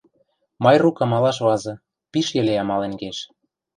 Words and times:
Майрук 0.63 0.97
амалаш 1.03 1.37
вазы, 1.45 1.73
пиш 2.11 2.27
йӹле 2.35 2.53
амален 2.63 2.93
кеш 3.01 3.17